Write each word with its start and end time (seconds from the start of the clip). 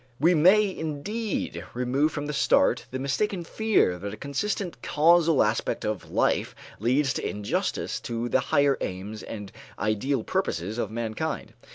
We 0.19 0.33
may, 0.33 0.75
indeed, 0.75 1.63
remove 1.75 2.11
from 2.11 2.25
the 2.25 2.33
start 2.33 2.87
the 2.89 2.97
mistaken 2.97 3.43
fear 3.43 3.99
that 3.99 4.15
a 4.15 4.17
consistent 4.17 4.81
causal 4.81 5.43
aspect 5.43 5.85
of 5.85 6.09
life 6.09 6.55
leads 6.79 7.13
to 7.13 7.29
injustice 7.29 7.99
to 7.99 8.27
the 8.27 8.39
higher 8.39 8.79
aims 8.81 9.21
and 9.21 9.51
ideal 9.77 10.23
purposes 10.23 10.79
of 10.79 10.89
mankind. 10.89 11.53